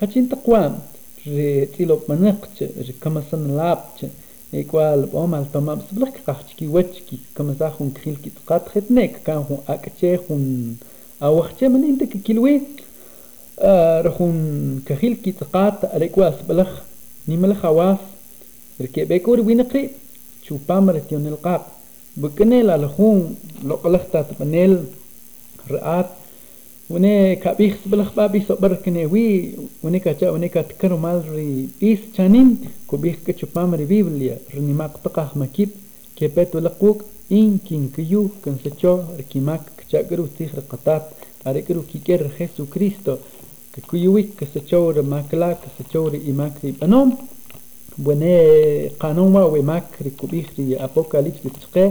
خاتين 0.00 0.28
تقوام 0.28 0.78
ري 1.26 1.66
تيلو 1.66 2.00
منقش 2.08 2.62
ري 2.62 2.94
كما 3.00 3.22
سن 3.30 3.56
لابش 3.56 4.12
إيكوال 4.54 5.06
بومال 5.06 5.52
تمام 5.52 5.80
سبلك 5.90 6.20
قاحش 6.26 6.54
كي 6.56 6.66
واتش 6.66 6.98
كي 7.10 7.18
كما 7.36 7.54
زاخون 7.60 7.90
كخيل 7.94 8.16
كي 8.24 8.30
تقات 8.30 8.68
خدنك 8.68 9.20
كان 9.26 9.36
هون 9.36 9.58
أكتشي 9.68 10.16
هون 10.16 10.76
أو 11.22 11.38
وقتي 11.38 11.68
من 11.68 11.84
انت 11.84 12.04
كيلوي 12.04 12.60
رخون 14.06 14.82
كخيل 14.86 15.14
كي 15.14 15.32
تقات 15.32 15.84
أريكوا 15.84 16.30
سبلخ 16.30 16.82
نيملخ 17.28 17.64
أواس 17.64 17.98
ركي 18.80 19.04
بيكور 19.04 19.40
وينقري 19.40 19.90
شوبامر 20.48 20.98
تيون 20.98 21.26
القاق 21.26 21.66
بكنيل 22.16 22.70
على 22.70 22.88
قراءات 25.68 26.08
ونeka 26.92 27.54
bix 27.56 27.74
blakh 27.86 28.12
ba 28.14 28.28
bix 28.28 28.44
sobar 28.46 28.76
kene 28.84 29.06
wi. 29.12 29.56
Uneka 29.82 30.12
cha 30.18 30.32
uneka 30.36 30.62
tkar 30.62 30.92
mal 31.04 31.22
ri 31.34 31.68
bix 31.80 32.00
chanin 32.14 32.48
ku 32.86 32.98
bix 32.98 33.16
ke 33.24 33.32
chupam 33.38 33.72
ri 33.80 33.86
biblia 33.92 34.36
rnimak 34.54 34.94
tqah 35.04 35.30
makit 35.40 35.70
kepet 36.16 36.52
laquk 36.66 36.98
in 37.30 37.58
kin 37.66 37.84
kiyu 37.94 38.22
kan 38.42 38.56
secho 38.62 38.94
rkimak 39.18 39.64
cha 39.90 40.02
gru 40.02 40.28
tih 40.36 40.50
qatat 40.70 41.02
are 41.48 41.60
gru 41.68 41.80
kiker 41.90 42.22
jesucristo 42.36 43.14
ke 43.72 43.80
kuyuik 43.88 44.28
ke 44.38 44.44
secho 44.52 44.80
re 44.96 45.02
makla 45.12 45.50
ke 45.62 45.68
secho 45.76 46.00
re 46.12 46.18
imak 46.30 46.54
ri 46.62 46.72
banom. 46.80 47.08
Bune 48.04 48.36
qanon 49.00 49.28
wa 49.32 49.42
we 49.52 49.60
mak 49.62 49.86
ri 50.04 50.10
kubix 50.18 50.46
ri 50.56 50.76
apocalipsis 50.86 51.56
tqe 51.62 51.84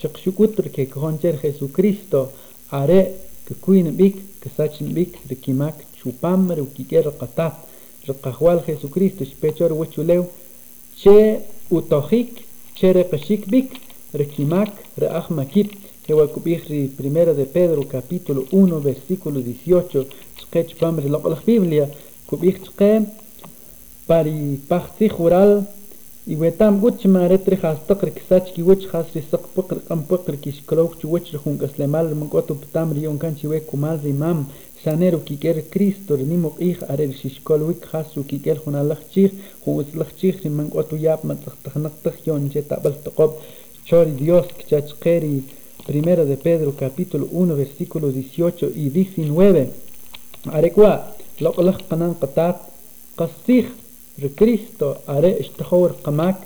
shqshukut 0.00 0.54
ke 0.74 0.82
koncher 0.92 1.34
jesucristo 1.42 2.20
are 2.80 3.00
kekuin 3.46 3.88
bik 4.00 4.16
kesachin 4.40 4.88
bik 4.96 5.12
rikimak 5.30 5.76
chupam 5.98 6.40
rukike 6.58 6.98
rakatat 7.06 7.54
rakajual 8.08 8.58
Jesucristo 8.66 9.22
shpechor 9.24 9.70
huechuleu 9.78 10.22
che 11.00 11.18
utojik 11.76 12.30
che 12.76 12.92
rekashik 12.92 13.42
bik 13.52 13.68
rikimak 14.12 14.72
reahmakip 15.02 15.68
Jehuacubijri, 16.06 16.86
primera 16.96 17.32
de 17.32 17.46
Pedro, 17.46 17.82
capítulo 17.84 18.46
1, 18.52 18.80
versículo 18.80 19.40
18, 19.40 20.06
sketch 20.40 20.76
pamre 20.76 21.08
la 21.08 21.18
Biblia, 21.44 21.88
kubich 22.26 22.70
pari 24.06 24.60
pachti 24.68 25.08
jural 25.08 25.66
يوتام 26.26 26.80
قوتش 26.80 27.06
ما 27.06 27.26
رتري 27.26 27.56
خاص 27.56 27.76
تقر 27.88 28.08
كساتش 28.08 28.50
كي 28.50 28.62
وجه 28.62 28.86
خاص 28.86 29.04
ريسق 29.16 29.48
بقر 29.56 29.78
قم 29.90 30.02
بقر 30.10 30.34
كيش 30.34 30.60
كلوخ 30.66 30.96
تش 30.96 31.04
وجه 31.04 31.34
رخون 31.34 31.58
قسلمال 31.58 32.14
من 32.14 32.28
قوتو 32.28 32.54
بتام 32.54 32.92
ريون 32.92 33.18
كان 33.18 33.36
شوي 33.42 33.60
كمال 33.60 34.00
زي 34.04 34.12
مام 34.12 34.46
شانيرو 34.84 35.18
كي 35.18 35.36
كير 35.36 35.60
كريستو 35.60 36.14
رنيمو 36.14 36.48
قيخ 36.48 36.90
ارير 36.90 37.12
شيش 37.12 37.40
كلوك 37.44 37.84
خاصو 37.84 38.22
كي 38.22 38.38
كير 38.38 38.58
خونا 38.58 38.82
لخشيخ 38.88 39.30
خوز 39.64 39.84
لخشيخ 39.94 40.46
من 40.46 40.68
قوتو 40.74 40.96
ياب 40.96 41.18
ما 41.24 41.36
تختخنق 41.46 41.92
تخيون 42.04 42.48
جي 42.48 42.62
تقبل 42.62 42.94
تقوب 43.04 43.32
شوري 43.84 44.10
ديوس 44.10 44.46
كتاش 44.58 44.92
قيري 44.92 45.42
Primera 45.86 46.24
de 46.24 46.36
Pedro 46.36 46.74
capítulo 46.74 47.28
1 47.30 47.56
versículos 47.56 48.12
18 48.12 48.72
y 48.74 48.90
19 48.90 49.70
Arecua, 50.46 51.14
lo 51.38 51.52
que 51.52 51.62
qatat 52.20 52.56
qasih 53.16 53.85
Cristo 54.16 55.02
are 55.06 55.36
eshtajor 55.42 56.00
qamak 56.02 56.36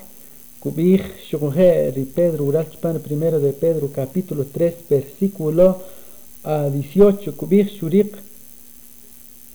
kubij 0.59 1.01
shughe 1.29 1.91
ri 1.95 2.03
Pedro 2.03 2.43
uralchpan 2.45 2.99
primero 2.99 3.39
de 3.39 3.53
Pedro 3.53 3.87
capítulo 3.87 4.43
3 4.43 4.73
versículo 4.89 5.81
a 6.43 6.67
18 6.69 7.31
kubij 7.31 7.67
shurik 7.79 8.11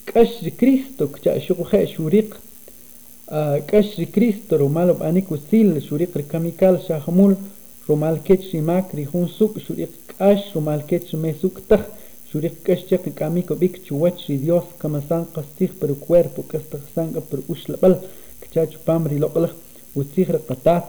kash 0.05 0.41
ri 0.41 0.51
Cristo 0.51 1.07
kcha 1.07 1.39
shughe 1.39 1.85
shurik 1.93 2.33
kash 3.69 3.97
ri 3.97 4.07
Cristo 4.07 4.57
romal 4.57 4.95
banik 4.95 5.29
usil 5.29 5.79
shurik 5.79 6.15
ri 6.15 6.23
kamikal 6.23 6.81
shahmul 6.87 7.37
romal 7.87 8.17
kech 8.23 8.51
ri 8.51 8.61
mak 8.61 8.93
ri 8.93 9.03
hun 9.05 9.27
suk 9.27 9.59
shurik 9.59 9.93
kash 10.17 10.55
romal 10.55 10.81
kech 10.89 11.13
me 11.13 11.35
suk 11.41 11.61
takh 12.27 12.31
shurik 12.31 12.63
kash 12.63 12.87
chak 12.87 13.15
kamiko 13.15 13.55
bik 13.55 13.85
chuwach 13.85 14.27
ri 14.27 14.37
Dios 14.37 14.63
kama 14.79 15.01
san 15.07 15.25
qastig 15.25 15.79
per 15.79 15.89
cuerpo 15.95 16.43
kastag 16.43 16.81
sanga 16.93 17.21
per 17.21 17.39
ushlabal 17.47 18.01
kchach 18.41 18.77
pamri 18.85 19.17
loqlach 19.19 19.53
utzig 19.95 20.27
qatat 20.47 20.85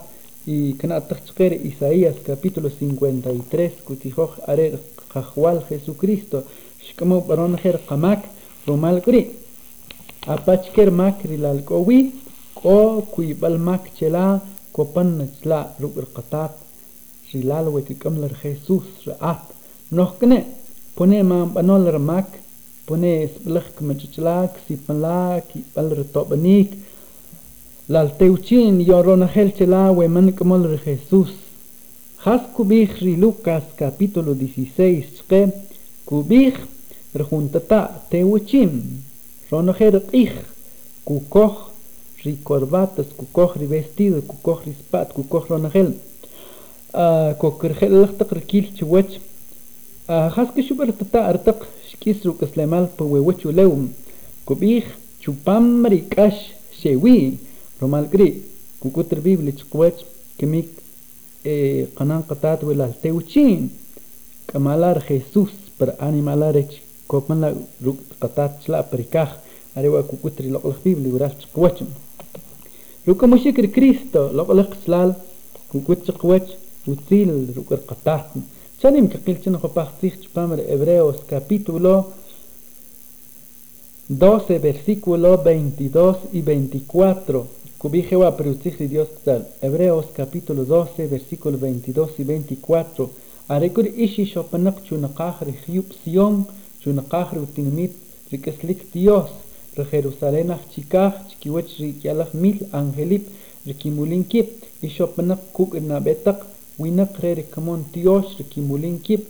y 0.47 0.75
kana 0.79 1.01
tachqer 1.01 1.53
Isaías 1.53 2.17
capítulo 2.25 2.69
53 2.71 3.85
kutijoj 3.85 4.31
are 4.47 4.79
qahwal 5.13 5.65
Jesucristo 5.69 6.45
shkamo 6.87 7.21
baron 7.21 7.57
her 7.63 7.79
qamak 7.89 8.21
romal 8.67 9.01
kri 9.01 9.31
apachker 10.27 10.91
makri 10.91 11.37
lal 11.37 11.63
kowi 11.65 12.13
ko 12.55 13.03
kuibal 13.13 13.59
mak 13.59 13.95
chela 13.97 14.41
kopan 14.73 15.29
chla 15.41 15.75
rubr 15.81 16.07
qatat 16.15 16.53
rilal 17.33 17.69
we 17.75 17.83
kikamlar 17.83 18.33
Jesus 18.43 18.87
raat 19.07 19.45
nohkne 19.91 20.58
pone 20.99 21.23
mam 21.23 21.53
banol 21.55 21.85
mak 22.11 22.29
pone 22.87 23.13
sblach 23.33 23.69
kmachla 23.77 24.37
ksipala 24.55 25.41
ki 25.49 25.59
bal 25.75 25.89
rtobanik 25.99 26.71
lalteuchin 27.93 28.75
yorona 28.89 29.29
helchela 29.35 29.83
we 29.97 30.09
man 30.15 30.33
kamol 30.39 30.63
re 30.73 30.79
Jesús 30.85 31.31
has 32.25 32.43
kubich 32.55 32.95
ri 33.05 33.15
Lucas 33.23 33.65
capítulo 33.81 34.35
16 34.35 35.07
chke 35.17 35.41
kubich 36.09 36.59
rejuntata 37.15 37.83
teuchim 38.11 38.73
ronoher 39.51 39.95
ich 40.23 40.37
kukoch 41.07 41.59
ri 42.25 42.35
corbatas 42.49 43.09
kukoch 43.19 43.55
ri 43.61 43.67
vestido 43.75 44.19
kukoch 44.31 44.67
ri 44.67 44.75
spat 44.81 45.09
kukoch 45.17 45.47
ronahel 45.51 45.91
kokrhel 47.41 47.95
lachtak 48.03 48.31
rikil 48.39 48.67
chwach 48.77 49.13
ke 50.09 50.63
shubar 50.65 50.89
tata 50.99 51.21
artak 51.31 51.69
shkis 51.91 52.25
ru 52.25 52.33
kaslemal 52.41 52.89
pa 52.97 53.05
wewachu 53.05 53.53
leum 53.53 53.93
kubich 54.47 54.89
chupam 55.21 55.85
ri 55.93 56.01
kash 56.09 56.41
shewi 56.81 57.37
romal 57.81 58.09
gri 58.09 58.43
kukutr 58.81 59.21
bibli 59.21 59.53
chkwech 59.53 59.99
kemik 60.39 60.69
qanan 61.97 62.23
qatat 62.29 62.63
wala 62.65 62.89
teuchin 63.03 63.69
kamalar 64.49 64.97
Jesus 65.09 65.53
per 65.79 65.91
animalarech 66.01 66.89
كوبن 67.09 67.41
لا 67.41 67.55
روك 67.85 67.97
قطات 68.21 68.53
شلا 68.67 68.85
بريكاخ 68.93 69.29
أريوا 69.77 70.01
كوكتري 70.01 70.51
لقلق 70.51 70.77
بيبلي 70.85 71.13
وراس 71.13 71.33
تقوتش 71.41 71.81
روك 73.09 73.25
مشكر 73.25 73.67
كريستو 73.67 74.33
لقلق 74.37 74.77
سلال 74.87 75.15
كوكت 75.73 76.11
قوتش 76.11 76.51
وتيل 76.89 77.53
روك 77.57 77.73
القطات 77.73 78.27
مكقيل 78.85 79.59
خو 79.59 79.69
باختيخ 79.69 80.15
تبامر 80.21 80.59
Hebreos 80.59 81.17
capítulo 81.27 82.13
12 84.09 84.59
versículo 84.59 85.37
22 85.37 86.17
y 86.33 86.43
24 86.43 87.47
Kubijewa 87.79 88.37
Preutzich 88.37 88.79
Dios 88.89 89.09
tal 89.25 89.49
Hebreos 89.61 90.07
capítulo 90.15 90.65
12 90.65 91.09
versículo 91.09 91.59
22 91.59 92.11
y 92.19 92.25
24 92.25 93.11
Arekur 93.49 93.87
ishi 93.87 94.27
shopanak 94.27 94.85
chunakahri 94.85 95.55
hiup 95.67 95.93
sion 96.05 96.47
chunakahri 96.81 97.41
utinimit 97.41 97.93
rikeslik 98.31 98.93
Dios 98.93 99.31
re 99.77 99.85
Jerusalén 99.91 100.55
chikah 100.73 101.13
chikiwech 101.29 101.79
rikyalach 101.81 102.33
mil 102.33 102.59
angelip 102.73 103.25
rikimulinkip 103.67 104.49
ishopanak 104.83 105.41
kuk 105.53 105.75
nabetak 105.75 106.39
winak 106.79 107.19
re 107.23 107.35
rikamon 107.35 107.85
Dios 107.93 108.39
rikimulinkip 108.39 109.27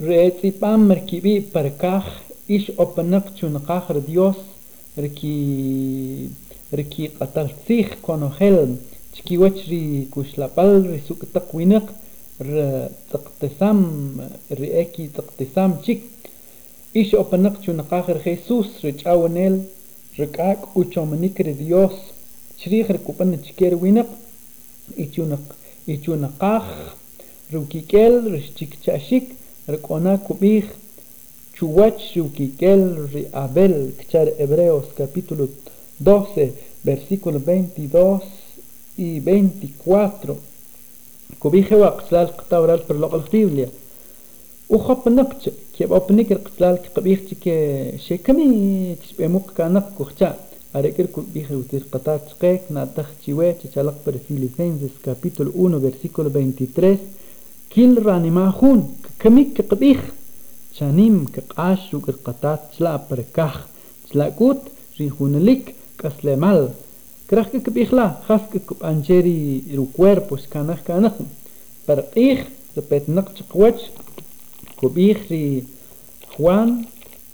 reetzipam 0.00 0.80
merkibi 0.88 1.40
parkah 1.52 2.04
ish 2.48 2.70
opanak 2.76 3.34
chunakah 3.36 3.84
Dios 4.08 4.36
riki 4.96 6.30
riki 6.72 7.08
qatalsih 7.18 8.00
konogel 8.00 8.78
chikiwach 9.12 9.60
ri 9.68 10.08
kushlapal 10.12 10.82
ri 10.90 11.00
suktak 11.08 11.52
winak 11.52 11.86
r 12.40 12.88
taqtesam 13.12 13.80
ri 14.58 14.68
eki 14.82 15.04
taqtesam 15.16 15.70
chik 15.84 16.00
ish 16.94 17.12
opanak 17.14 17.60
chunakah 17.62 18.06
Jesus 18.24 18.68
ri 18.82 18.92
chawanel 18.96 19.60
rikak 20.16 20.60
uchomanik 20.74 21.36
ri 21.38 21.54
Dios 21.54 21.96
chirih 22.58 22.88
rikupan 22.88 23.36
chiker 23.44 23.76
يتو 25.90 26.14
نقاخ 26.14 26.64
روكي 27.54 27.80
كيل 27.80 28.34
رشتيك 28.34 28.78
تاشيك 28.84 29.24
ركونا 29.70 30.16
كوبيخ 30.16 30.64
تشواتش 31.54 32.18
روكي 32.18 32.50
كيل 32.58 33.08
ري 33.14 33.26
ابل 33.34 33.90
كتار 33.98 34.32
ابريوس 34.38 34.84
كابيتولو 34.98 35.48
12 36.02 36.50
versículo 36.84 37.36
22 37.36 38.60
y 38.98 39.20
24 39.20 40.36
كوبيخ 41.40 41.72
وقت 41.72 42.12
لا 42.12 42.22
القطا 42.22 42.58
ورا 42.58 42.74
البرلوق 42.74 43.14
وخب 44.70 45.08
نقت 45.08 45.52
كي 45.78 45.86
بابنيك 45.86 46.32
القتلال 46.32 46.78
كبيختي 46.96 47.34
كي 47.34 47.98
شي 47.98 48.16
كمي 48.16 48.96
تشبي 49.02 49.28
موك 49.28 49.60
أريكر 50.76 51.06
كل 51.06 51.22
بيخي 51.34 51.54
وتير 51.54 51.84
قطع 51.92 52.16
تشقيك 52.16 52.60
ناتخ 52.70 53.08
تشيوي 53.22 53.52
تشالق 53.52 53.94
بر 54.06 54.16
فيليفينزيس 54.28 54.90
كابيتول 55.04 55.52
1 55.54 55.74
ورسيكول 55.84 56.32
23 56.32 56.98
كيل 57.70 58.06
راني 58.06 58.30
ماخون 58.30 58.94
كميك 59.20 59.52
كقبيخ 59.52 60.04
تشانيم 60.74 61.26
كقعاش 61.34 61.90
شوكر 61.90 62.14
قطع 62.24 62.54
تشلا 62.54 63.00
بر 63.10 63.24
كاخ 63.34 63.66
تشلا 64.10 64.28
كوت 64.28 64.60
ريخون 65.00 65.36
ليك 65.36 65.74
كسلي 65.98 66.36
مال 66.36 66.68
كرخ 67.30 67.48
كبيخلا 67.48 68.14
خاف 68.28 68.56
كب 68.56 68.82
انجيري 68.84 69.62
رو 69.74 69.86
كويربوس 69.96 70.46
كانخ 70.46 70.80
كانخ 70.86 71.12
بر 71.88 72.04
ايخ 72.16 72.46
ربيت 72.76 73.10
نقش 73.10 73.42
قوتش 73.42 73.82
كبيخ 74.82 75.18
ري 75.30 75.64
خوان 76.36 76.84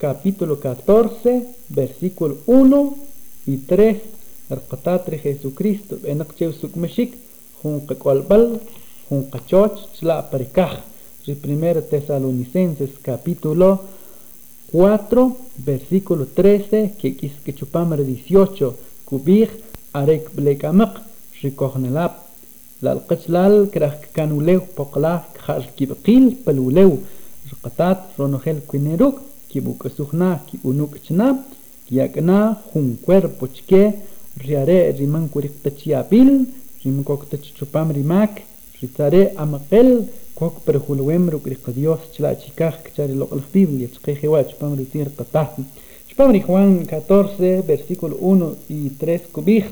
كابيتول 0.01 0.51
14 0.51 1.41
ورسيكول 1.77 2.37
1 2.47 3.06
y 3.47 3.57
tres 3.69 3.99
rqatatri 4.59 5.17
Jesucristo 5.27 5.95
enaqchew 6.13 6.53
sukmashik 6.61 7.11
junqa 7.61 7.95
qolbal 8.05 8.45
junqa 9.09 9.39
choch 9.51 9.79
chla 9.97 10.17
parikaj 10.31 10.75
ri 11.27 11.35
primero 11.45 11.81
tesalonicenses 11.93 12.93
capítulo 13.09 13.69
4 14.73 15.37
versículo 15.69 16.23
13 16.27 16.95
que 16.99 17.09
quis 17.19 17.35
que 17.45 17.53
chupamre 17.59 18.03
18 18.05 18.73
kubij 19.09 19.51
arek 20.01 20.25
blekamaq 20.37 20.93
rikohnelap 21.43 22.13
lal 22.85 23.01
qachlal 23.09 23.55
kraj 23.75 23.99
kanulew 24.17 24.61
poqlaj 24.77 25.23
khar 25.45 25.63
kibqil 25.77 26.25
palulew 26.45 26.93
rqatat 27.53 27.99
ronogel 28.19 28.59
quineruk 28.69 29.17
kibukasujna 29.51 30.31
ki 30.47 30.57
unuk 30.71 30.93
chnap 31.07 31.39
yakna 31.91 32.59
jun 32.73 32.97
cuerpo 33.05 33.47
chike 33.49 33.83
riare 34.37 34.93
riman 34.99 35.29
kuriktachiapil 35.29 36.47
rim 36.85 37.03
koktachichupam 37.05 37.93
rimak 37.93 38.43
ritare 38.81 39.33
amaqel 39.37 40.09
kok 40.35 40.61
perjulwem 40.65 41.31
rukriqa 41.31 41.73
Dios 41.73 42.01
chla 42.15 42.35
chikaj 42.37 42.75
kchari 42.85 43.15
loqal 43.15 43.43
Biblia 43.53 43.89
chqejewa 43.89 44.45
chpam 44.45 44.75
ritir 44.77 45.09
qataj 45.17 45.65
chpam 46.11 46.33
ri 46.33 46.41
Juan 46.47 46.85
14 46.87 47.63
versículo 47.63 48.15
1 48.21 48.57
y 48.69 48.91
3 49.01 49.33
kubij. 49.33 49.65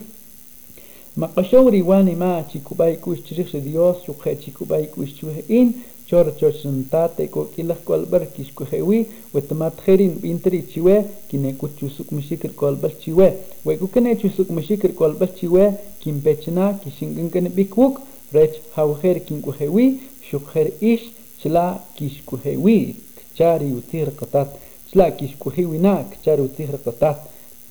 Maqashaw 1.16 1.68
riwani 1.70 2.14
ma 2.16 2.42
chikubay 2.50 2.96
kush 2.96 3.22
chirix 3.27 3.53
Dios 3.62 3.96
chukhe 4.05 4.37
chikubay 4.42 4.87
kush 4.87 5.14
chuhe 5.18 5.44
in 5.48 5.74
إن 6.03 6.03
chor 6.10 6.25
chochantate 6.39 7.29
ko 7.29 7.49
kilah 7.55 7.77
kolbar 7.86 8.21
kish 8.34 8.51
ko 8.58 8.65
hewi 8.71 9.05
wetamat 9.34 9.75
kherin 9.86 10.13
bintri 10.21 10.63
chiwe 10.71 10.95
kine 11.29 11.49
ku 11.60 11.67
chusuk 11.77 12.12
mishikir 12.12 12.51
kolbar 12.55 12.91
chiwe 13.01 13.27
we 13.65 13.77
ku 13.77 13.88
kene 13.93 14.12
chusuk 14.21 14.49
mishikir 14.49 14.91
kolbar 14.99 15.29
chiwe 15.38 15.63
kim 16.01 16.17
pechna 16.25 16.65
kishingin 16.82 17.29
kene 17.34 17.49
bikwuk 17.58 17.93
rech 18.34 18.55
hawher 18.75 19.17
kin 19.27 19.39
ku 19.45 19.51
hewi 19.60 19.86
شخر 20.32 20.71
إيش 20.84 21.01
شلا 21.43 21.79
كيش 21.97 22.21
كهوي 22.32 22.93
كشاري 23.36 23.73
وتير 23.73 24.10
قطات 24.10 24.47
شلا 24.93 25.10
كيش 25.10 25.32
كهوي 25.43 25.77
نا 25.77 26.05
كشاري 26.12 26.41
وتير 26.41 26.75
قطات 26.86 27.17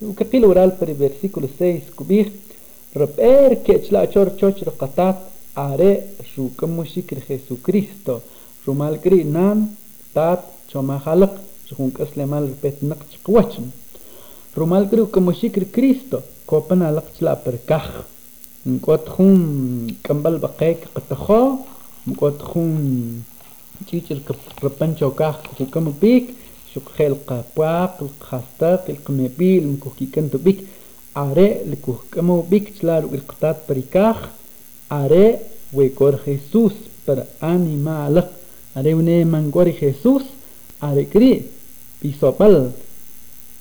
وكقيل 0.02 0.44
ورال 0.44 0.72
بري 0.80 0.94
versículo 0.94 1.46
6 1.60 1.80
كبير 1.98 2.32
ربير 2.96 3.54
كشلا 3.54 4.10
شور 4.10 4.28
شوش 4.40 4.64
قطات 4.64 5.14
are 5.14 5.22
شو 5.22 5.31
شكر 6.95 7.19
خيسو 7.27 7.55
كريستو 7.65 8.17
رمال 8.67 9.01
كري 9.01 9.23
نان 9.23 9.67
تات 10.15 10.39
شما 10.73 10.97
خلق 11.05 11.33
شخون 11.69 11.91
كسلمال 11.91 12.43
ربيت 12.49 12.77
نقش 12.83 13.13
قواتشم 13.25 13.65
رمال 14.57 14.89
كري 14.89 15.05
كم 15.05 15.31
شكر 15.31 15.63
كريستو 15.63 16.19
كوبنا 16.47 16.91
لق 16.91 17.07
شلا 17.19 17.37
بركخ 17.45 17.87
نقوت 18.65 19.09
خون 19.09 19.87
كمبل 20.03 20.37
بقيك 20.37 20.77
قطخو 20.95 21.55
مقود 22.07 22.41
خون 22.41 23.23
تيجي 23.87 24.21
الربان 24.57 24.97
شوكاح 24.99 25.35
كوكام 25.57 25.93
بيك 26.01 26.25
شوك 26.73 26.83
خلق 26.97 27.45
باق 27.57 27.97
الخاستاق 28.01 28.85
القمبيل 28.89 29.67
مكوكي 29.67 30.05
كنتو 30.05 30.37
بيك 30.37 30.59
are 31.17 31.39
لكوكامو 31.69 32.41
بيك 32.41 32.73
تلارو 32.79 33.09
القطات 33.13 33.57
بريكاخ 33.69 34.29
are 34.89 35.39
wekor 35.71 36.19
Jesús 36.25 36.73
per 37.05 37.27
animal. 37.39 38.29
Are 38.75 38.89
une 38.93 39.25
mangori 39.25 39.73
Jesús. 39.73 40.23
Are 40.79 41.05
cri 41.05 41.49
pisopal. 42.01 42.73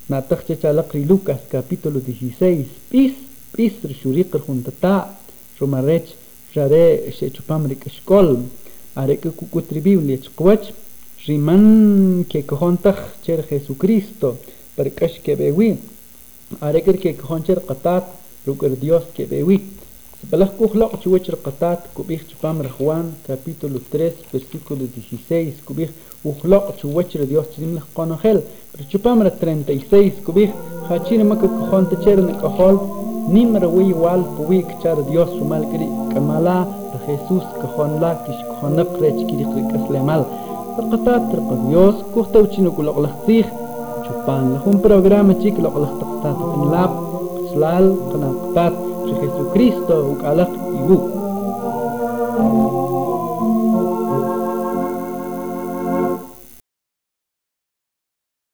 Natak 0.08 0.46
chachalakri 0.46 1.04
Lucas 1.04 1.40
capítulo 1.48 2.00
16 2.00 2.66
pis 2.90 3.14
pis 3.52 3.72
rishuriqr 3.82 4.40
juntata 4.46 5.16
rumarech 5.58 6.14
rare 6.54 7.12
shechupamrik 7.12 7.88
shkol 7.88 8.44
are 8.96 9.16
que 9.16 9.30
cucutribiblia 9.30 10.18
chkwach 10.18 10.72
riman 11.26 12.24
que 12.28 12.44
cojontaj 12.44 12.98
cher 13.24 13.44
Jesucristo 13.48 14.38
per 14.74 14.90
kash 14.94 15.20
que 15.22 15.36
bewi 15.36 15.78
are 16.60 16.82
que 16.82 17.14
cojoncher 17.14 17.60
qatat 17.64 18.04
ruker 18.46 18.76
Dios 18.76 19.04
que 19.14 19.24
bewi 19.26 19.60
بلغ 20.31 20.47
كوخلق 20.59 20.99
تشوش 20.99 21.29
رقطات 21.29 21.79
كوبيخ 21.95 22.21
تفامر 22.29 22.67
خوان 22.67 23.13
capítulo 23.27 23.79
3 23.93 24.11
versículo 24.33 24.83
16 25.29 25.51
كوبيخ 25.65 25.89
وخلق 26.25 26.75
تشوش 26.75 27.17
ديوس 27.17 27.45
تزيم 27.57 27.75
لخ 27.75 27.83
قانوخل 27.95 28.41
برشوبامر 28.75 29.29
36 29.29 30.11
كوبيخ 30.25 30.49
خاتشين 30.89 31.25
مكا 31.25 31.47
كخون 31.47 31.89
تشير 31.89 32.19
نكخول 32.21 32.79
نمر 33.29 33.65
وي 33.65 33.93
وال 33.93 34.21
بوي 34.37 34.61
كتار 34.61 35.01
ديوس 35.01 35.29
ومال 35.29 35.63
كري 35.71 35.89
كمالا 36.15 36.65
لخيسوس 36.95 37.43
كخون 37.61 37.99
لا 38.01 38.13
كش 38.13 38.39
كخون 38.49 38.75
نقريش 38.75 39.19
كري 39.29 39.45
كسلمال 39.71 40.23
رقطات 40.79 41.35
رق 41.35 41.49
ديوس 41.67 41.95
كوختو 42.13 42.45
تشينو 42.45 42.71
كلق 42.71 42.99
لختيخ 42.99 43.45
شوبان 44.07 44.45
لهم 44.53 44.81
برنامج 44.81 45.35
تشيك 45.35 45.59
لق 45.59 45.75
لختقطات 45.83 46.37
انلاب 46.55 46.91
سلال 47.53 47.85
قناقطات 48.11 48.80
Jesucristo, 49.20 49.94
Ukalak 50.16 50.50
Ibu. 50.52 50.98